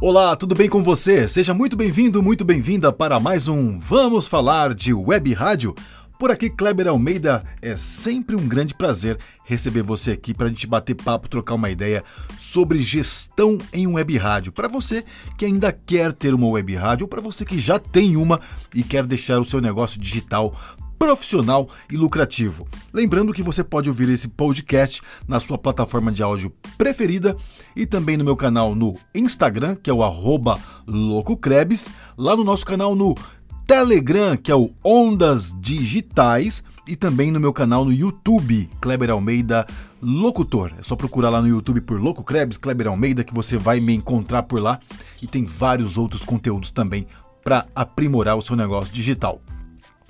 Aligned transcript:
Olá, 0.00 0.36
tudo 0.36 0.54
bem 0.54 0.68
com 0.68 0.80
você? 0.80 1.26
Seja 1.26 1.52
muito 1.52 1.76
bem-vindo, 1.76 2.22
muito 2.22 2.44
bem-vinda 2.44 2.92
para 2.92 3.18
mais 3.18 3.48
um 3.48 3.80
Vamos 3.80 4.28
Falar 4.28 4.72
de 4.72 4.94
Web 4.94 5.34
Rádio. 5.34 5.74
Por 6.16 6.30
aqui, 6.30 6.48
Kleber 6.48 6.86
Almeida, 6.86 7.42
é 7.60 7.76
sempre 7.76 8.36
um 8.36 8.46
grande 8.46 8.74
prazer 8.74 9.18
receber 9.44 9.82
você 9.82 10.12
aqui 10.12 10.32
para 10.32 10.46
a 10.46 10.48
gente 10.50 10.68
bater 10.68 10.94
papo, 10.94 11.28
trocar 11.28 11.56
uma 11.56 11.68
ideia 11.68 12.04
sobre 12.38 12.78
gestão 12.78 13.58
em 13.72 13.88
web 13.88 14.16
rádio. 14.16 14.52
Para 14.52 14.68
você 14.68 15.04
que 15.36 15.44
ainda 15.44 15.72
quer 15.72 16.12
ter 16.12 16.32
uma 16.32 16.46
web 16.46 16.76
rádio 16.76 17.04
ou 17.04 17.08
para 17.08 17.20
você 17.20 17.44
que 17.44 17.58
já 17.58 17.80
tem 17.80 18.16
uma 18.16 18.40
e 18.72 18.84
quer 18.84 19.04
deixar 19.04 19.40
o 19.40 19.44
seu 19.44 19.60
negócio 19.60 20.00
digital 20.00 20.54
profissional 20.98 21.68
e 21.90 21.96
lucrativo. 21.96 22.66
Lembrando 22.92 23.32
que 23.32 23.42
você 23.42 23.62
pode 23.62 23.88
ouvir 23.88 24.08
esse 24.08 24.28
podcast 24.28 25.00
na 25.26 25.38
sua 25.38 25.56
plataforma 25.56 26.10
de 26.10 26.22
áudio 26.22 26.52
preferida 26.76 27.36
e 27.76 27.86
também 27.86 28.16
no 28.16 28.24
meu 28.24 28.36
canal 28.36 28.74
no 28.74 28.96
Instagram, 29.14 29.76
que 29.76 29.88
é 29.88 29.92
o 29.92 30.02
@loucocrebs, 30.86 31.88
lá 32.16 32.36
no 32.36 32.44
nosso 32.44 32.66
canal 32.66 32.94
no 32.94 33.14
Telegram, 33.66 34.36
que 34.36 34.50
é 34.50 34.56
o 34.56 34.70
Ondas 34.82 35.54
Digitais, 35.60 36.64
e 36.86 36.96
também 36.96 37.30
no 37.30 37.38
meu 37.38 37.52
canal 37.52 37.84
no 37.84 37.92
YouTube, 37.92 38.68
Kleber 38.80 39.10
Almeida 39.10 39.66
Locutor. 40.00 40.72
É 40.78 40.82
só 40.82 40.96
procurar 40.96 41.28
lá 41.28 41.42
no 41.42 41.48
YouTube 41.48 41.82
por 41.82 42.00
Louco 42.00 42.24
Krebs, 42.24 42.56
Kleber 42.56 42.88
Almeida, 42.88 43.22
que 43.22 43.34
você 43.34 43.58
vai 43.58 43.78
me 43.78 43.92
encontrar 43.92 44.44
por 44.44 44.62
lá. 44.62 44.80
E 45.20 45.26
tem 45.26 45.44
vários 45.44 45.98
outros 45.98 46.24
conteúdos 46.24 46.70
também 46.70 47.06
para 47.44 47.66
aprimorar 47.74 48.38
o 48.38 48.42
seu 48.42 48.56
negócio 48.56 48.92
digital. 48.92 49.38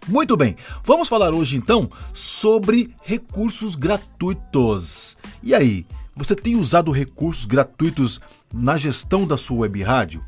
Muito 0.09 0.39
bem, 0.39 0.57
vamos 0.83 1.07
falar 1.07 1.35
hoje 1.35 1.55
então 1.55 1.91
sobre 2.15 2.95
recursos 3.03 3.77
gratuitos. 3.77 5.19
E 5.43 5.55
aí, 5.55 5.85
você 6.17 6.35
tem 6.35 6.57
usado 6.57 6.91
recursos 6.91 7.45
gratuitos 7.45 8.19
na 8.53 8.79
gestão 8.79 9.27
da 9.27 9.37
sua 9.37 9.59
web 9.59 9.83
rádio? 9.83 10.25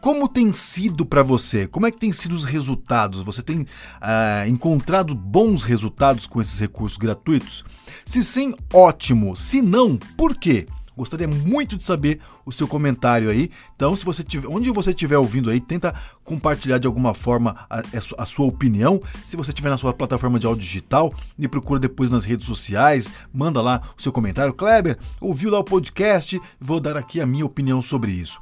Como 0.00 0.26
tem 0.26 0.50
sido 0.54 1.04
para 1.04 1.22
você? 1.22 1.66
Como 1.66 1.86
é 1.86 1.90
que 1.90 1.98
tem 1.98 2.10
sido 2.14 2.34
os 2.34 2.46
resultados? 2.46 3.20
Você 3.20 3.42
tem 3.42 3.60
uh, 3.60 4.48
encontrado 4.48 5.14
bons 5.14 5.64
resultados 5.64 6.26
com 6.26 6.40
esses 6.40 6.58
recursos 6.58 6.96
gratuitos? 6.96 7.62
Se 8.06 8.24
sim, 8.24 8.54
ótimo. 8.72 9.36
Se 9.36 9.60
não, 9.60 9.98
por 10.16 10.34
quê? 10.34 10.66
Gostaria 11.00 11.26
muito 11.26 11.78
de 11.78 11.82
saber 11.82 12.20
o 12.44 12.52
seu 12.52 12.68
comentário 12.68 13.30
aí. 13.30 13.50
Então, 13.74 13.96
se 13.96 14.04
você 14.04 14.22
tiver, 14.22 14.46
onde 14.48 14.70
você 14.70 14.90
estiver 14.90 15.16
ouvindo 15.16 15.48
aí, 15.48 15.58
tenta 15.58 15.94
compartilhar 16.24 16.76
de 16.76 16.86
alguma 16.86 17.14
forma 17.14 17.56
a, 17.70 17.82
a, 18.18 18.26
sua 18.26 18.44
opinião. 18.44 19.00
Se 19.24 19.34
você 19.34 19.50
estiver 19.50 19.70
na 19.70 19.78
sua 19.78 19.94
plataforma 19.94 20.38
de 20.38 20.46
áudio 20.46 20.62
digital, 20.62 21.10
me 21.38 21.48
procura 21.48 21.80
depois 21.80 22.10
nas 22.10 22.26
redes 22.26 22.46
sociais, 22.46 23.10
manda 23.32 23.62
lá 23.62 23.80
o 23.96 24.02
seu 24.02 24.12
comentário. 24.12 24.52
Kleber, 24.52 24.98
ouviu 25.22 25.50
lá 25.50 25.58
o 25.58 25.64
podcast? 25.64 26.38
Vou 26.60 26.78
dar 26.78 26.98
aqui 26.98 27.18
a 27.18 27.24
minha 27.24 27.46
opinião 27.46 27.80
sobre 27.80 28.12
isso 28.12 28.38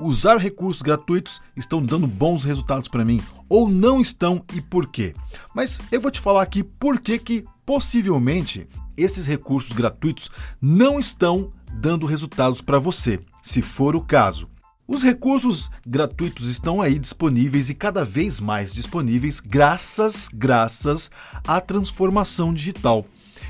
usar 0.00 0.38
recursos 0.38 0.80
gratuitos 0.80 1.42
estão 1.54 1.84
dando 1.84 2.06
bons 2.06 2.42
resultados 2.42 2.88
para 2.88 3.04
mim 3.04 3.20
ou 3.48 3.68
não 3.68 4.00
estão 4.00 4.42
e 4.54 4.60
por 4.62 4.86
quê. 4.86 5.14
Mas 5.54 5.78
eu 5.92 6.00
vou 6.00 6.10
te 6.10 6.20
falar 6.20 6.42
aqui 6.42 6.62
por 6.62 6.98
que 6.98 7.18
que 7.18 7.44
possivelmente 7.66 8.66
esses 9.02 9.26
recursos 9.26 9.72
gratuitos 9.72 10.30
não 10.60 10.98
estão 10.98 11.50
dando 11.72 12.06
resultados 12.06 12.60
para 12.60 12.78
você, 12.78 13.20
se 13.42 13.62
for 13.62 13.94
o 13.96 14.00
caso. 14.00 14.48
Os 14.86 15.04
recursos 15.04 15.70
gratuitos 15.86 16.48
estão 16.48 16.80
aí 16.80 16.98
disponíveis 16.98 17.70
e 17.70 17.74
cada 17.74 18.04
vez 18.04 18.40
mais 18.40 18.72
disponíveis 18.72 19.38
graças, 19.38 20.28
graças 20.32 21.08
à 21.46 21.60
transformação 21.60 22.52
digital. 22.52 23.06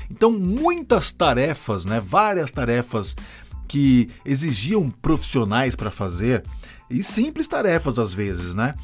Então, 0.09 0.31
muitas 0.31 1.11
tarefas, 1.11 1.83
né, 1.83 1.99
várias 1.99 2.51
tarefas 2.51 3.15
que 3.67 4.09
exigiam 4.23 4.89
profissionais 4.89 5.75
para 5.75 5.89
fazer, 5.89 6.43
e 6.89 7.01
simples 7.01 7.47
tarefas 7.47 7.97
às 7.97 8.13
vezes, 8.13 8.53
né? 8.53 8.75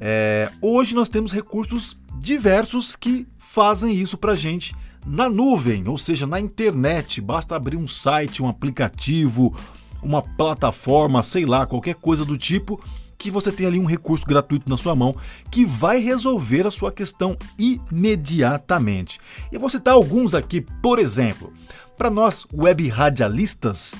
É, 0.00 0.50
hoje 0.62 0.94
nós 0.94 1.08
temos 1.08 1.32
recursos 1.32 1.98
diversos 2.18 2.94
que 2.94 3.26
fazem 3.36 3.94
isso 3.94 4.16
para 4.16 4.34
gente 4.34 4.74
na 5.06 5.28
nuvem, 5.28 5.86
ou 5.88 5.96
seja, 5.96 6.26
na 6.26 6.40
internet. 6.40 7.20
Basta 7.20 7.54
abrir 7.54 7.76
um 7.76 7.86
site, 7.86 8.42
um 8.42 8.48
aplicativo, 8.48 9.54
uma 10.02 10.20
plataforma, 10.20 11.22
sei 11.22 11.46
lá, 11.46 11.66
qualquer 11.66 11.94
coisa 11.94 12.24
do 12.24 12.36
tipo, 12.36 12.82
que 13.16 13.30
você 13.30 13.50
tem 13.50 13.66
ali 13.66 13.78
um 13.78 13.86
recurso 13.86 14.26
gratuito 14.26 14.68
na 14.68 14.76
sua 14.76 14.94
mão 14.94 15.16
que 15.50 15.64
vai 15.64 16.00
resolver 16.00 16.66
a 16.66 16.70
sua 16.70 16.92
questão 16.92 17.36
imediatamente. 17.58 19.18
Eu 19.50 19.60
vou 19.60 19.70
citar 19.70 19.94
alguns 19.94 20.34
aqui, 20.34 20.60
por 20.60 20.98
exemplo, 20.98 21.52
para 21.96 22.10
nós 22.10 22.46
web 22.52 22.86
radialistas, 22.88 23.94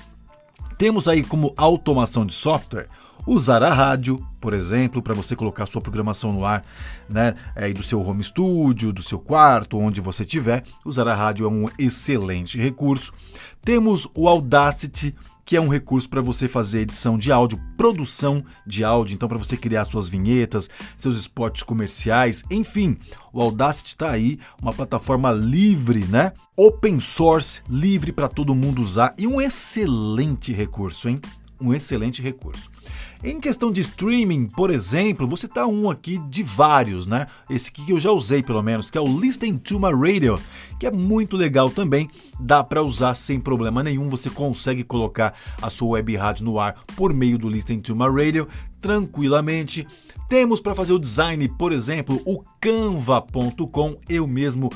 temos 0.76 1.08
aí 1.08 1.22
como 1.22 1.54
automação 1.56 2.26
de 2.26 2.34
software 2.34 2.88
usar 3.26 3.62
a 3.62 3.72
rádio, 3.72 4.24
por 4.40 4.54
exemplo, 4.54 5.02
para 5.02 5.14
você 5.14 5.34
colocar 5.34 5.66
sua 5.66 5.80
programação 5.80 6.32
no 6.32 6.44
ar, 6.44 6.64
né, 7.08 7.34
aí 7.54 7.74
do 7.74 7.82
seu 7.82 8.00
home 8.00 8.22
studio, 8.22 8.92
do 8.92 9.02
seu 9.02 9.18
quarto, 9.18 9.78
onde 9.78 10.00
você 10.00 10.22
estiver. 10.22 10.62
Usar 10.84 11.08
a 11.08 11.14
rádio 11.14 11.46
é 11.46 11.48
um 11.48 11.68
excelente 11.78 12.58
recurso. 12.58 13.12
Temos 13.64 14.08
o 14.14 14.28
Audacity 14.28 15.14
que 15.46 15.56
é 15.56 15.60
um 15.60 15.68
recurso 15.68 16.10
para 16.10 16.20
você 16.20 16.48
fazer 16.48 16.80
edição 16.80 17.16
de 17.16 17.30
áudio, 17.30 17.60
produção 17.78 18.44
de 18.66 18.82
áudio, 18.82 19.14
então 19.14 19.28
para 19.28 19.38
você 19.38 19.56
criar 19.56 19.84
suas 19.84 20.08
vinhetas, 20.08 20.68
seus 20.98 21.16
spots 21.16 21.62
comerciais, 21.62 22.42
enfim, 22.50 22.98
o 23.32 23.40
Audacity 23.40 23.90
está 23.90 24.10
aí, 24.10 24.40
uma 24.60 24.72
plataforma 24.72 25.30
livre, 25.30 26.04
né? 26.06 26.32
Open 26.56 26.98
source, 26.98 27.62
livre 27.70 28.10
para 28.10 28.26
todo 28.26 28.56
mundo 28.56 28.82
usar 28.82 29.14
e 29.16 29.24
um 29.24 29.40
excelente 29.40 30.52
recurso, 30.52 31.08
hein? 31.08 31.20
Um 31.60 31.72
excelente 31.72 32.20
recurso. 32.20 32.70
Em 33.24 33.40
questão 33.40 33.72
de 33.72 33.80
streaming, 33.80 34.46
por 34.46 34.70
exemplo, 34.70 35.26
vou 35.26 35.36
citar 35.36 35.66
um 35.66 35.90
aqui 35.90 36.18
de 36.28 36.42
vários, 36.42 37.06
né? 37.06 37.26
Esse 37.48 37.70
aqui 37.70 37.84
que 37.84 37.92
eu 37.92 37.98
já 37.98 38.10
usei 38.10 38.42
pelo 38.42 38.62
menos, 38.62 38.90
que 38.90 38.98
é 38.98 39.00
o 39.00 39.20
Listen 39.20 39.56
to 39.56 39.80
My 39.80 39.90
Radio, 39.92 40.38
que 40.78 40.86
é 40.86 40.90
muito 40.90 41.36
legal 41.36 41.70
também, 41.70 42.10
dá 42.38 42.62
para 42.62 42.82
usar 42.82 43.14
sem 43.14 43.40
problema 43.40 43.82
nenhum, 43.82 44.08
você 44.08 44.28
consegue 44.28 44.84
colocar 44.84 45.34
a 45.60 45.70
sua 45.70 45.92
web 45.92 46.14
rádio 46.14 46.44
no 46.44 46.60
ar 46.60 46.84
por 46.94 47.14
meio 47.14 47.38
do 47.38 47.48
Listen 47.48 47.80
to 47.80 47.96
My 47.96 48.06
Radio 48.06 48.46
tranquilamente. 48.80 49.86
Temos 50.28 50.60
para 50.60 50.74
fazer 50.74 50.92
o 50.92 50.98
design, 50.98 51.48
por 51.56 51.72
exemplo, 51.72 52.20
o 52.24 52.44
canva.com, 52.60 53.96
eu 54.08 54.26
mesmo 54.26 54.70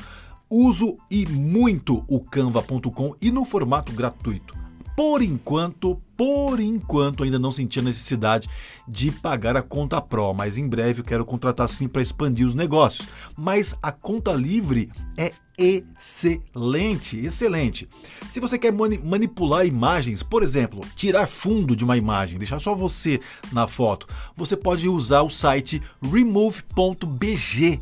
uso 0.49 0.97
e 1.11 1.27
muito 1.27 2.05
o 2.09 2.21
canva.com 2.21 3.15
e 3.21 3.31
no 3.31 3.45
formato 3.45 3.93
gratuito. 3.93 4.60
Por 5.01 5.23
enquanto, 5.23 5.99
por 6.15 6.61
enquanto 6.61 7.25
ainda 7.25 7.39
não 7.39 7.51
senti 7.51 7.79
a 7.79 7.83
necessidade 7.83 8.51
de 8.87 9.11
pagar 9.11 9.57
a 9.57 9.63
conta 9.63 9.99
Pro, 9.99 10.35
mas 10.35 10.59
em 10.59 10.69
breve 10.69 11.01
eu 11.01 11.05
quero 11.05 11.25
contratar 11.25 11.67
sim 11.71 11.89
para 11.89 12.03
expandir 12.03 12.47
os 12.47 12.55
negócios. 12.55 13.09
Mas 13.35 13.75
a 13.83 13.91
conta 13.91 14.31
livre 14.35 14.93
é 15.17 15.33
excelente, 15.57 17.19
excelente. 17.19 17.89
Se 18.31 18.41
você 18.41 18.59
quer 18.59 18.75
mani 18.75 18.99
manipular 18.99 19.65
imagens, 19.65 20.23
por 20.23 20.43
exemplo, 20.43 20.83
tirar 20.95 21.27
fundo 21.27 21.75
de 21.75 21.83
uma 21.83 21.97
imagem, 21.97 22.39
deixar 22.39 22.61
só 22.61 22.75
você 22.75 23.23
na 23.51 23.67
foto, 23.67 24.07
você 24.37 24.55
pode 24.55 24.87
usar 24.87 25.23
o 25.23 25.31
site 25.31 25.81
remove.bg 26.03 27.81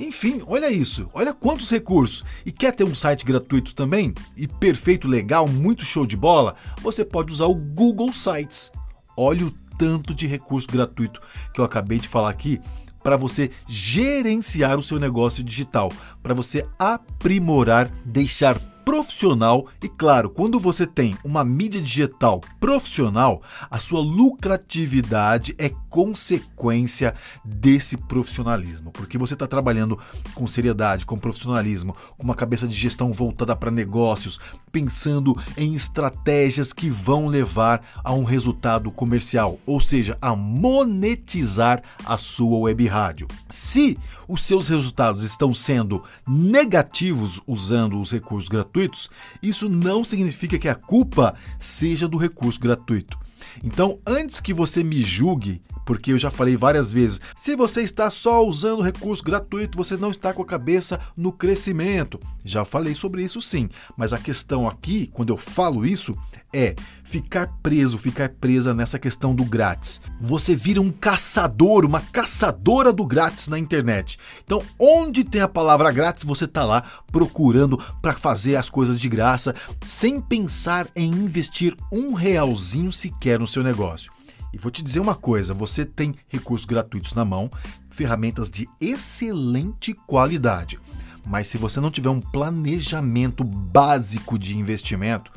enfim, 0.00 0.40
olha 0.46 0.70
isso, 0.70 1.08
olha 1.12 1.34
quantos 1.34 1.70
recursos. 1.70 2.24
E 2.44 2.50
quer 2.50 2.72
ter 2.72 2.84
um 2.84 2.94
site 2.94 3.24
gratuito 3.24 3.74
também? 3.74 4.14
E 4.34 4.48
perfeito, 4.48 5.06
legal, 5.06 5.46
muito 5.46 5.84
show 5.84 6.06
de 6.06 6.16
bola? 6.16 6.56
Você 6.80 7.04
pode 7.04 7.32
usar 7.32 7.46
o 7.46 7.54
Google 7.54 8.12
Sites. 8.12 8.72
Olha 9.16 9.46
o 9.46 9.50
tanto 9.76 10.14
de 10.14 10.26
recurso 10.26 10.68
gratuito 10.68 11.20
que 11.52 11.60
eu 11.60 11.64
acabei 11.64 11.98
de 11.98 12.08
falar 12.08 12.30
aqui 12.30 12.60
para 13.02 13.16
você 13.16 13.50
gerenciar 13.66 14.78
o 14.78 14.82
seu 14.82 14.98
negócio 14.98 15.42
digital, 15.42 15.92
para 16.22 16.34
você 16.34 16.66
aprimorar, 16.78 17.90
deixar 18.04 18.58
profissional 18.90 19.68
e, 19.80 19.88
claro, 19.88 20.28
quando 20.28 20.58
você 20.58 20.84
tem 20.84 21.16
uma 21.22 21.44
mídia 21.44 21.80
digital 21.80 22.40
profissional, 22.58 23.40
a 23.70 23.78
sua 23.78 24.00
lucratividade 24.00 25.54
é 25.58 25.70
consequência 25.88 27.14
desse 27.44 27.96
profissionalismo, 27.96 28.90
porque 28.90 29.16
você 29.16 29.34
está 29.34 29.46
trabalhando 29.46 29.96
com 30.34 30.44
seriedade, 30.44 31.06
com 31.06 31.16
profissionalismo, 31.16 31.94
com 32.18 32.24
uma 32.24 32.34
cabeça 32.34 32.66
de 32.66 32.76
gestão 32.76 33.12
voltada 33.12 33.54
para 33.54 33.70
negócios, 33.70 34.40
pensando 34.72 35.36
em 35.56 35.74
estratégias 35.74 36.72
que 36.72 36.90
vão 36.90 37.28
levar 37.28 37.82
a 38.02 38.12
um 38.12 38.24
resultado 38.24 38.90
comercial, 38.90 39.58
ou 39.64 39.80
seja, 39.80 40.18
a 40.20 40.34
monetizar 40.34 41.80
a 42.04 42.18
sua 42.18 42.58
web 42.58 42.86
rádio. 42.88 43.28
Se 43.48 43.96
os 44.26 44.42
seus 44.42 44.68
resultados 44.68 45.24
estão 45.24 45.52
sendo 45.52 46.04
negativos 46.26 47.40
usando 47.46 48.00
os 48.00 48.12
recursos 48.12 48.48
gratuitos, 48.48 48.79
isso 49.42 49.68
não 49.68 50.02
significa 50.04 50.58
que 50.58 50.68
a 50.68 50.74
culpa 50.74 51.34
seja 51.58 52.08
do 52.08 52.16
recurso 52.16 52.60
gratuito. 52.60 53.18
Então, 53.62 53.98
antes 54.06 54.40
que 54.40 54.52
você 54.52 54.84
me 54.84 55.02
julgue, 55.02 55.62
porque 55.90 56.12
eu 56.12 56.18
já 56.20 56.30
falei 56.30 56.56
várias 56.56 56.92
vezes, 56.92 57.20
se 57.36 57.56
você 57.56 57.82
está 57.82 58.08
só 58.10 58.46
usando 58.46 58.80
recurso 58.80 59.24
gratuito, 59.24 59.76
você 59.76 59.96
não 59.96 60.12
está 60.12 60.32
com 60.32 60.40
a 60.40 60.46
cabeça 60.46 61.00
no 61.16 61.32
crescimento. 61.32 62.20
Já 62.44 62.64
falei 62.64 62.94
sobre 62.94 63.24
isso 63.24 63.40
sim, 63.40 63.68
mas 63.96 64.12
a 64.12 64.18
questão 64.18 64.68
aqui, 64.68 65.10
quando 65.12 65.30
eu 65.30 65.36
falo 65.36 65.84
isso, 65.84 66.16
é 66.52 66.76
ficar 67.02 67.48
preso, 67.60 67.98
ficar 67.98 68.28
presa 68.28 68.72
nessa 68.72 69.00
questão 69.00 69.34
do 69.34 69.44
grátis. 69.44 70.00
Você 70.20 70.54
vira 70.54 70.80
um 70.80 70.92
caçador, 70.92 71.84
uma 71.84 72.00
caçadora 72.00 72.92
do 72.92 73.04
grátis 73.04 73.48
na 73.48 73.58
internet. 73.58 74.16
Então, 74.44 74.62
onde 74.78 75.24
tem 75.24 75.40
a 75.40 75.48
palavra 75.48 75.90
grátis, 75.90 76.22
você 76.22 76.44
está 76.44 76.64
lá 76.64 76.84
procurando 77.10 77.76
para 78.00 78.14
fazer 78.14 78.54
as 78.54 78.70
coisas 78.70 79.00
de 79.00 79.08
graça, 79.08 79.56
sem 79.84 80.20
pensar 80.20 80.86
em 80.94 81.10
investir 81.10 81.76
um 81.90 82.12
realzinho 82.12 82.92
sequer 82.92 83.40
no 83.40 83.46
seu 83.48 83.64
negócio. 83.64 84.19
E 84.52 84.58
vou 84.58 84.70
te 84.70 84.82
dizer 84.82 85.00
uma 85.00 85.14
coisa: 85.14 85.54
você 85.54 85.84
tem 85.84 86.14
recursos 86.28 86.66
gratuitos 86.66 87.14
na 87.14 87.24
mão, 87.24 87.50
ferramentas 87.90 88.50
de 88.50 88.68
excelente 88.80 89.92
qualidade. 89.92 90.78
Mas 91.24 91.46
se 91.46 91.58
você 91.58 91.80
não 91.80 91.90
tiver 91.90 92.10
um 92.10 92.20
planejamento 92.20 93.44
básico 93.44 94.38
de 94.38 94.56
investimento, 94.56 95.30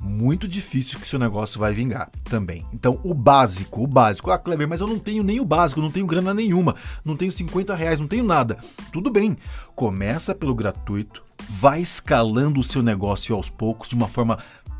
muito 0.00 0.46
difícil 0.46 0.98
que 0.98 1.08
seu 1.08 1.18
negócio 1.18 1.58
vai 1.58 1.72
vingar 1.72 2.10
também. 2.24 2.64
Então, 2.72 3.00
o 3.02 3.12
básico, 3.12 3.82
o 3.82 3.86
básico. 3.86 4.30
Ah, 4.30 4.38
Kleber, 4.38 4.68
mas 4.68 4.80
eu 4.80 4.86
não 4.86 4.98
tenho 4.98 5.22
nem 5.22 5.40
o 5.40 5.44
básico, 5.44 5.80
não 5.80 5.90
tenho 5.90 6.06
grana 6.06 6.32
nenhuma, 6.32 6.76
não 7.04 7.16
tenho 7.16 7.32
50 7.32 7.74
reais, 7.74 7.98
não 7.98 8.06
tenho 8.06 8.24
nada. 8.24 8.58
Tudo 8.92 9.10
bem, 9.10 9.36
começa 9.74 10.34
pelo 10.34 10.54
gratuito, 10.54 11.22
vai 11.48 11.80
escalando 11.80 12.60
o 12.60 12.64
seu 12.64 12.82
negócio 12.82 13.34
aos 13.34 13.48
poucos 13.48 13.88
de 13.88 13.94
uma 13.94 14.08
forma 14.08 14.38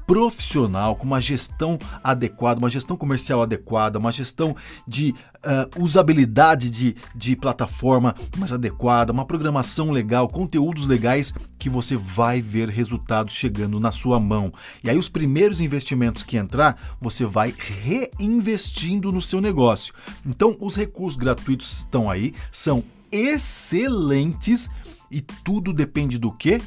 profissional, 0.09 0.97
com 0.97 1.05
uma 1.05 1.21
gestão 1.21 1.79
adequada, 2.03 2.59
uma 2.59 2.71
gestão 2.71 2.97
comercial 2.97 3.43
adequada, 3.43 3.99
uma 3.99 4.11
gestão 4.11 4.57
de 4.87 5.15
uh, 5.45 5.83
usabilidade 5.83 6.71
de, 6.71 6.97
de 7.15 7.37
plataforma 7.37 8.17
mais 8.39 8.51
adequada, 8.51 9.13
uma 9.13 9.27
programação 9.27 9.91
legal, 9.91 10.27
conteúdos 10.27 10.87
legais 10.87 11.35
que 11.59 11.69
você 11.69 11.95
vai 11.95 12.41
ver 12.41 12.71
resultados 12.71 13.35
chegando 13.35 13.79
na 13.79 13.93
sua 13.93 14.19
mão. 14.19 14.51
E 14.83 14.89
aí, 14.89 14.97
os 14.97 15.11
primeiros 15.11 15.61
investimentos 15.61 16.23
que 16.23 16.39
entrar, 16.39 16.97
você 16.99 17.27
vai 17.27 17.55
reinvestindo 17.55 19.13
no 19.13 19.21
seu 19.21 19.43
negócio. 19.43 19.93
Então, 20.25 20.57
os 20.59 20.75
recursos 20.75 21.19
gratuitos 21.19 21.81
estão 21.81 22.09
aí, 22.09 22.33
são 22.51 22.83
excelentes 23.13 24.71
e 25.11 25.21
tudo 25.21 25.71
depende 25.71 26.17
do 26.19 26.33
que? 26.33 26.63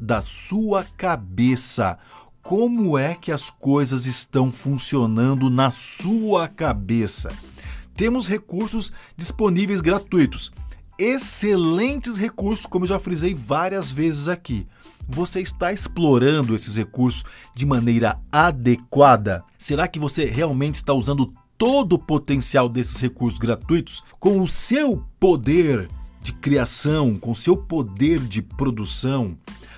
Da 0.00 0.22
sua 0.22 0.84
cabeça 0.96 1.98
como 2.46 2.96
é 2.96 3.12
que 3.12 3.32
as 3.32 3.50
coisas 3.50 4.06
estão 4.06 4.52
funcionando 4.52 5.50
na 5.50 5.68
sua 5.72 6.46
cabeça. 6.46 7.28
Temos 7.96 8.28
recursos 8.28 8.92
disponíveis 9.16 9.80
gratuitos, 9.80 10.52
excelentes 10.96 12.16
recursos, 12.16 12.64
como 12.64 12.84
eu 12.84 12.88
já 12.88 13.00
frisei 13.00 13.34
várias 13.34 13.90
vezes 13.90 14.28
aqui. 14.28 14.64
Você 15.08 15.40
está 15.40 15.72
explorando 15.72 16.54
esses 16.54 16.76
recursos 16.76 17.24
de 17.52 17.66
maneira 17.66 18.16
adequada? 18.30 19.42
Será 19.58 19.88
que 19.88 19.98
você 19.98 20.24
realmente 20.24 20.76
está 20.76 20.92
usando 20.92 21.32
todo 21.58 21.94
o 21.94 21.98
potencial 21.98 22.68
desses 22.68 23.00
recursos 23.00 23.40
gratuitos 23.40 24.04
com 24.20 24.40
o 24.40 24.46
seu 24.46 25.04
poder 25.18 25.88
de 26.22 26.32
criação, 26.32 27.18
com 27.18 27.32
o 27.32 27.36
seu 27.36 27.56
poder 27.56 28.20
de 28.20 28.40
produção? 28.40 29.36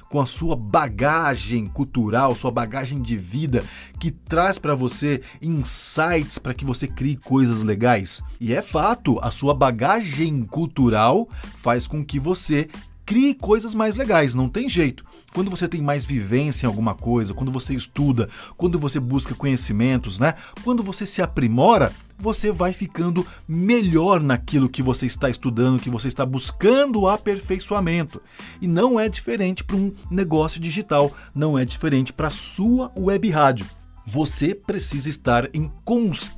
Com 0.09 0.21
a 0.21 0.27
sua 0.27 0.57
bagagem 0.57 1.67
cultural, 1.67 2.35
sua 2.35 2.51
bagagem 2.51 3.01
de 3.01 3.17
vida 3.17 3.65
que 3.99 4.11
traz 4.11 4.59
para 4.59 4.75
você 4.75 5.23
insights 5.43 6.39
para 6.39 6.55
que 6.55 6.65
você 6.65 6.87
crie 6.87 7.17
coisas 7.17 7.63
legais. 7.63 8.23
E 8.41 8.55
é 8.55 8.63
fato, 8.63 9.19
a 9.21 9.31
sua 9.31 9.55
bagagem 9.55 10.45
cultural 10.45 11.29
faz 11.57 11.87
com 11.87 12.05
que 12.05 12.19
você 12.19 12.69
crie 13.05 13.35
coisas 13.35 13.75
mais 13.75 13.97
legais, 13.97 14.35
não 14.35 14.49
tem 14.49 14.69
jeito. 14.69 15.08
Quando 15.33 15.51
você 15.51 15.69
tem 15.69 15.83
mais 15.83 16.05
vivência 16.05 16.67
em 16.67 16.69
alguma 16.69 16.95
coisa, 16.95 17.35
quando 17.35 17.53
você 17.53 17.75
estuda, 17.75 18.29
quando 18.57 18.79
você 18.79 18.99
busca 18.99 19.35
conhecimentos, 19.35 20.19
né? 20.19 20.35
Quando 20.65 20.83
você 20.83 21.05
se 21.05 21.21
aprimora, 21.21 21.93
você 22.19 22.51
vai 22.51 22.73
ficando 22.73 23.27
melhor 23.47 24.21
naquilo 24.21 24.69
que 24.69 24.83
você 24.83 25.07
está 25.07 25.29
estudando, 25.29 25.81
que 25.81 25.91
você 25.91 26.09
está 26.09 26.25
buscando 26.25 27.07
aperfeiçoamento. 27.07 28.21
E 28.61 28.67
não 28.67 28.99
é 28.99 29.09
diferente 29.09 29.63
para 29.63 29.77
um 29.77 29.95
negócio 30.11 30.61
digital, 30.61 31.13
não 31.35 31.59
é 31.59 31.65
diferente 31.65 32.13
para 32.13 32.31
sua 32.31 32.91
web 32.97 33.31
rádio. 33.31 33.67
Você 34.07 34.55
precisa 34.55 35.09
estar 35.09 35.49
em 35.55 35.71
constante 35.85 36.38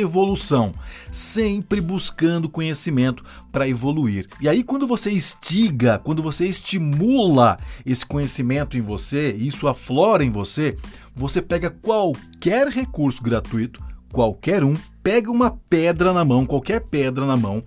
evolução, 0.00 0.74
sempre 1.12 1.80
buscando 1.80 2.48
conhecimento 2.48 3.24
para 3.52 3.68
evoluir. 3.68 4.26
E 4.40 4.48
aí, 4.48 4.62
quando 4.62 4.86
você 4.86 5.10
instiga, 5.10 5.98
quando 5.98 6.22
você 6.22 6.46
estimula 6.46 7.58
esse 7.84 8.04
conhecimento 8.04 8.76
em 8.76 8.80
você, 8.80 9.32
isso 9.32 9.68
aflora 9.68 10.24
em 10.24 10.30
você, 10.30 10.76
você 11.14 11.40
pega 11.40 11.70
qualquer 11.70 12.68
recurso 12.68 13.22
gratuito, 13.22 13.82
qualquer 14.12 14.64
um, 14.64 14.74
pega 15.02 15.30
uma 15.30 15.50
pedra 15.68 16.12
na 16.12 16.24
mão, 16.24 16.44
qualquer 16.44 16.80
pedra 16.80 17.24
na 17.24 17.36
mão, 17.36 17.62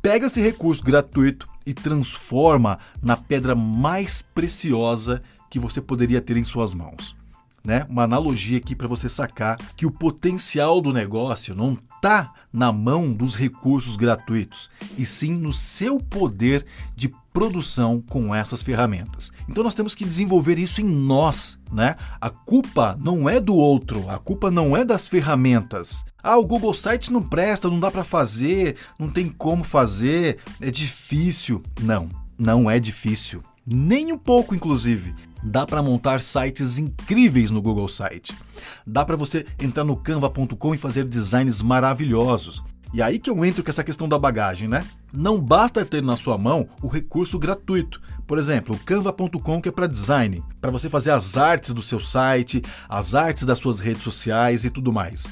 pega 0.00 0.26
esse 0.26 0.40
recurso 0.40 0.82
gratuito 0.82 1.48
e 1.66 1.74
transforma 1.74 2.78
na 3.02 3.16
pedra 3.16 3.54
mais 3.54 4.22
preciosa 4.22 5.22
que 5.50 5.58
você 5.58 5.80
poderia 5.80 6.20
ter 6.20 6.36
em 6.36 6.44
suas 6.44 6.72
mãos. 6.72 7.16
Né? 7.66 7.84
Uma 7.90 8.04
analogia 8.04 8.58
aqui 8.58 8.76
para 8.76 8.86
você 8.86 9.08
sacar 9.08 9.58
que 9.76 9.84
o 9.84 9.90
potencial 9.90 10.80
do 10.80 10.92
negócio 10.92 11.52
não 11.52 11.76
está 11.96 12.32
na 12.52 12.72
mão 12.72 13.12
dos 13.12 13.34
recursos 13.34 13.96
gratuitos, 13.96 14.70
e 14.96 15.04
sim 15.04 15.32
no 15.32 15.52
seu 15.52 15.98
poder 15.98 16.64
de 16.94 17.12
produção 17.32 18.00
com 18.08 18.32
essas 18.32 18.62
ferramentas. 18.62 19.32
Então 19.48 19.64
nós 19.64 19.74
temos 19.74 19.96
que 19.96 20.04
desenvolver 20.04 20.58
isso 20.58 20.80
em 20.80 20.84
nós, 20.84 21.58
né? 21.72 21.96
A 22.20 22.30
culpa 22.30 22.96
não 23.02 23.28
é 23.28 23.40
do 23.40 23.56
outro, 23.56 24.08
a 24.08 24.16
culpa 24.16 24.48
não 24.48 24.76
é 24.76 24.84
das 24.84 25.08
ferramentas. 25.08 26.04
Ah, 26.22 26.38
o 26.38 26.46
Google 26.46 26.72
Sites 26.72 27.08
não 27.08 27.22
presta, 27.22 27.68
não 27.68 27.80
dá 27.80 27.90
para 27.90 28.04
fazer, 28.04 28.76
não 28.96 29.08
tem 29.10 29.28
como 29.28 29.64
fazer, 29.64 30.38
é 30.60 30.70
difícil. 30.70 31.62
Não, 31.82 32.08
não 32.38 32.70
é 32.70 32.78
difícil. 32.78 33.42
Nem 33.66 34.12
um 34.12 34.18
pouco, 34.18 34.54
inclusive. 34.54 35.12
Dá 35.48 35.64
para 35.64 35.80
montar 35.80 36.20
sites 36.22 36.76
incríveis 36.76 37.52
no 37.52 37.62
Google 37.62 37.86
Site. 37.86 38.36
Dá 38.84 39.04
para 39.04 39.14
você 39.14 39.46
entrar 39.60 39.84
no 39.84 39.94
canva.com 39.94 40.74
e 40.74 40.76
fazer 40.76 41.04
designs 41.04 41.62
maravilhosos. 41.62 42.64
E 42.92 43.00
aí 43.00 43.16
que 43.20 43.30
eu 43.30 43.44
entro 43.44 43.62
com 43.62 43.70
essa 43.70 43.84
questão 43.84 44.08
da 44.08 44.18
bagagem, 44.18 44.66
né? 44.66 44.84
Não 45.12 45.40
basta 45.40 45.84
ter 45.84 46.02
na 46.02 46.16
sua 46.16 46.36
mão 46.36 46.68
o 46.82 46.88
recurso 46.88 47.38
gratuito. 47.38 48.02
Por 48.26 48.38
exemplo, 48.38 48.74
o 48.74 48.78
canva.com 48.80 49.62
que 49.62 49.68
é 49.68 49.72
para 49.72 49.86
design, 49.86 50.42
para 50.60 50.72
você 50.72 50.90
fazer 50.90 51.12
as 51.12 51.36
artes 51.36 51.72
do 51.72 51.80
seu 51.80 52.00
site, 52.00 52.60
as 52.88 53.14
artes 53.14 53.44
das 53.44 53.60
suas 53.60 53.78
redes 53.78 54.02
sociais 54.02 54.64
e 54.64 54.70
tudo 54.70 54.92
mais. 54.92 55.28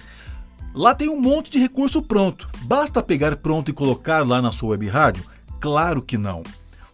Lá 0.73 0.95
tem 0.95 1.09
um 1.09 1.21
monte 1.21 1.50
de 1.50 1.59
recurso 1.59 2.00
pronto. 2.00 2.49
Basta 2.67 3.03
pegar 3.03 3.35
pronto 3.35 3.69
e 3.69 3.75
colocar 3.75 4.25
lá 4.25 4.41
na 4.41 4.53
sua 4.53 4.71
web 4.71 4.87
rádio? 4.87 5.25
Claro 5.59 6.00
que 6.00 6.17
não. 6.17 6.45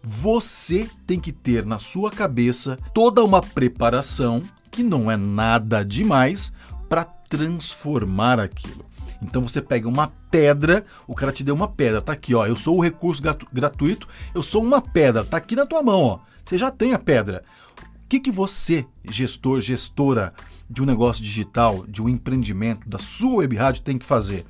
Você 0.02 0.88
tem 1.06 1.20
que 1.20 1.32
ter 1.32 1.66
na 1.66 1.78
sua 1.78 2.10
cabeça 2.10 2.78
toda 2.94 3.22
uma 3.22 3.42
preparação, 3.42 4.42
que 4.70 4.82
não 4.82 5.10
é 5.10 5.16
nada 5.16 5.84
demais, 5.84 6.52
para 6.88 7.04
transformar 7.04 8.40
aquilo. 8.40 8.84
Então 9.22 9.42
você 9.42 9.60
pega 9.60 9.86
uma 9.86 10.10
pedra, 10.30 10.84
o 11.06 11.14
cara 11.14 11.32
te 11.32 11.44
deu 11.44 11.54
uma 11.54 11.68
pedra, 11.68 12.00
tá 12.00 12.12
aqui, 12.12 12.34
ó. 12.34 12.46
Eu 12.46 12.56
sou 12.56 12.78
o 12.78 12.82
recurso 12.82 13.22
gratuito, 13.52 14.08
eu 14.34 14.42
sou 14.42 14.62
uma 14.62 14.80
pedra, 14.80 15.24
tá 15.24 15.36
aqui 15.36 15.54
na 15.54 15.66
tua 15.66 15.82
mão, 15.82 16.00
ó. 16.00 16.18
Você 16.44 16.56
já 16.56 16.70
tem 16.70 16.94
a 16.94 16.98
pedra. 16.98 17.44
O 17.78 18.08
que, 18.08 18.18
que 18.18 18.30
você, 18.30 18.86
gestor, 19.08 19.60
gestora, 19.60 20.32
de 20.68 20.82
um 20.82 20.86
negócio 20.86 21.22
digital, 21.22 21.84
de 21.86 22.02
um 22.02 22.08
empreendimento, 22.08 22.88
da 22.88 22.98
sua 22.98 23.36
web 23.36 23.54
rádio 23.54 23.82
tem 23.82 23.98
que 23.98 24.06
fazer? 24.06 24.46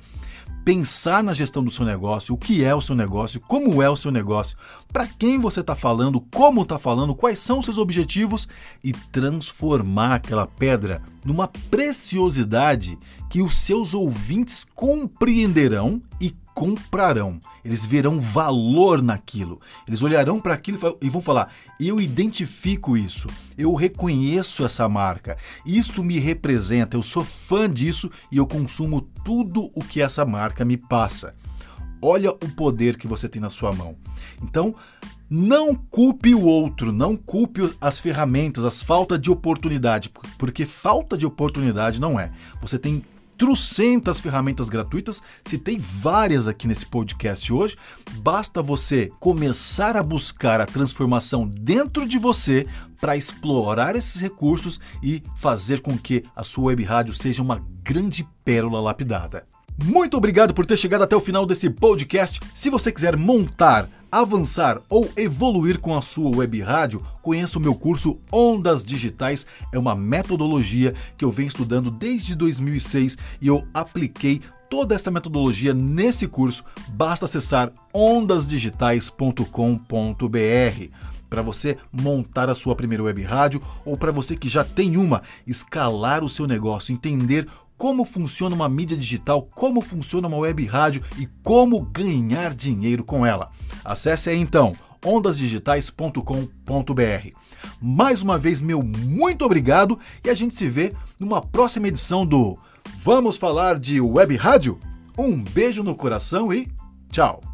Pensar 0.63 1.23
na 1.23 1.33
gestão 1.33 1.63
do 1.63 1.71
seu 1.71 1.83
negócio, 1.83 2.35
o 2.35 2.37
que 2.37 2.63
é 2.63 2.73
o 2.73 2.81
seu 2.81 2.95
negócio, 2.95 3.39
como 3.41 3.81
é 3.81 3.89
o 3.89 3.97
seu 3.97 4.11
negócio, 4.11 4.55
para 4.93 5.07
quem 5.07 5.39
você 5.39 5.61
está 5.61 5.75
falando, 5.75 6.21
como 6.21 6.61
está 6.61 6.77
falando, 6.77 7.15
quais 7.15 7.39
são 7.39 7.59
os 7.59 7.65
seus 7.65 7.79
objetivos 7.79 8.47
e 8.83 8.93
transformar 8.93 10.15
aquela 10.15 10.45
pedra 10.45 11.01
numa 11.23 11.47
preciosidade 11.47 12.97
que 13.29 13.41
os 13.41 13.57
seus 13.59 13.93
ouvintes 13.93 14.65
compreenderão 14.75 16.01
e 16.19 16.35
comprarão, 16.53 17.39
eles 17.63 17.85
verão 17.85 18.19
valor 18.19 19.01
naquilo, 19.01 19.59
eles 19.87 20.01
olharão 20.01 20.39
para 20.39 20.53
aquilo 20.53 20.77
e 21.01 21.09
vão 21.09 21.21
falar: 21.21 21.53
eu 21.79 21.99
identifico 21.99 22.97
isso, 22.97 23.27
eu 23.57 23.73
reconheço 23.73 24.65
essa 24.65 24.87
marca, 24.87 25.37
isso 25.65 26.03
me 26.03 26.19
representa, 26.19 26.97
eu 26.97 27.03
sou 27.03 27.23
fã 27.23 27.69
disso 27.69 28.11
e 28.31 28.37
eu 28.37 28.45
consumo 28.45 29.01
tudo 29.23 29.71
o 29.73 29.83
que 29.83 30.01
essa 30.01 30.25
marca 30.25 30.65
me 30.65 30.77
passa. 30.77 31.33
Olha 32.03 32.31
o 32.31 32.49
poder 32.49 32.97
que 32.97 33.07
você 33.07 33.29
tem 33.29 33.39
na 33.39 33.51
sua 33.51 33.71
mão. 33.71 33.95
Então, 34.41 34.73
não 35.33 35.73
culpe 35.73 36.35
o 36.35 36.41
outro, 36.41 36.91
não 36.91 37.15
culpe 37.15 37.73
as 37.79 38.01
ferramentas, 38.01 38.65
as 38.65 38.83
faltas 38.83 39.17
de 39.17 39.31
oportunidade, 39.31 40.11
porque 40.37 40.65
falta 40.65 41.17
de 41.17 41.25
oportunidade 41.25 42.01
não 42.01 42.19
é. 42.19 42.33
Você 42.59 42.77
tem 42.77 43.01
trucentas 43.37 44.19
ferramentas 44.19 44.67
gratuitas, 44.67 45.23
citei 45.45 45.79
várias 45.79 46.49
aqui 46.49 46.67
nesse 46.67 46.85
podcast 46.85 47.51
hoje. 47.53 47.77
Basta 48.17 48.61
você 48.61 49.09
começar 49.21 49.95
a 49.95 50.03
buscar 50.03 50.59
a 50.59 50.65
transformação 50.65 51.47
dentro 51.47 52.05
de 52.05 52.19
você 52.19 52.67
para 52.99 53.15
explorar 53.15 53.95
esses 53.95 54.19
recursos 54.19 54.81
e 55.01 55.23
fazer 55.37 55.81
com 55.81 55.97
que 55.97 56.25
a 56.35 56.43
sua 56.43 56.65
web 56.65 56.83
rádio 56.83 57.13
seja 57.13 57.41
uma 57.41 57.65
grande 57.81 58.27
pérola 58.43 58.81
lapidada. 58.81 59.47
Muito 59.83 60.15
obrigado 60.15 60.53
por 60.53 60.63
ter 60.65 60.77
chegado 60.77 61.03
até 61.03 61.15
o 61.15 61.19
final 61.19 61.45
desse 61.45 61.69
podcast. 61.69 62.39
Se 62.53 62.69
você 62.69 62.91
quiser 62.91 63.17
montar, 63.17 63.89
avançar 64.11 64.79
ou 64.87 65.09
evoluir 65.17 65.79
com 65.79 65.97
a 65.97 66.03
sua 66.03 66.35
web 66.35 66.61
rádio, 66.61 67.03
conheça 67.21 67.57
o 67.57 67.61
meu 67.61 67.73
curso 67.73 68.19
Ondas 68.31 68.85
Digitais. 68.85 69.47
É 69.71 69.79
uma 69.79 69.95
metodologia 69.95 70.93
que 71.17 71.25
eu 71.25 71.31
venho 71.31 71.47
estudando 71.47 71.89
desde 71.89 72.35
2006 72.35 73.17
e 73.41 73.47
eu 73.47 73.65
apliquei 73.73 74.39
toda 74.69 74.93
essa 74.93 75.09
metodologia 75.09 75.73
nesse 75.73 76.27
curso. 76.27 76.63
Basta 76.89 77.25
acessar 77.25 77.73
ondasdigitais.com.br 77.91 80.85
para 81.27 81.41
você 81.41 81.77
montar 81.91 82.49
a 82.49 82.55
sua 82.55 82.75
primeira 82.75 83.03
web 83.03 83.23
rádio 83.23 83.61
ou 83.85 83.97
para 83.97 84.11
você 84.11 84.35
que 84.35 84.49
já 84.49 84.65
tem 84.65 84.97
uma, 84.97 85.23
escalar 85.47 86.23
o 86.23 86.29
seu 86.29 86.45
negócio, 86.45 86.93
entender 86.93 87.47
como 87.81 88.05
funciona 88.05 88.53
uma 88.53 88.69
mídia 88.69 88.95
digital, 88.95 89.49
como 89.55 89.81
funciona 89.81 90.27
uma 90.27 90.37
web 90.37 90.63
rádio 90.67 91.01
e 91.17 91.27
como 91.41 91.81
ganhar 91.81 92.53
dinheiro 92.53 93.03
com 93.03 93.25
ela. 93.25 93.49
Acesse 93.83 94.29
aí 94.29 94.37
então 94.37 94.75
ondasdigitais.com.br. 95.03 97.35
Mais 97.81 98.21
uma 98.21 98.37
vez, 98.37 98.61
meu 98.61 98.83
muito 98.83 99.43
obrigado 99.43 99.97
e 100.23 100.29
a 100.29 100.35
gente 100.35 100.53
se 100.53 100.69
vê 100.69 100.93
numa 101.19 101.41
próxima 101.41 101.87
edição 101.87 102.23
do 102.23 102.55
Vamos 102.99 103.35
Falar 103.35 103.79
de 103.79 103.99
Web 103.99 104.35
Rádio? 104.35 104.79
Um 105.17 105.43
beijo 105.43 105.81
no 105.81 105.95
coração 105.95 106.53
e 106.53 106.71
tchau! 107.11 107.50